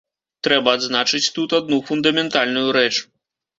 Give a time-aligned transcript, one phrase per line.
[0.45, 2.91] Трэба адзначыць тут адну фундаментальную рэч.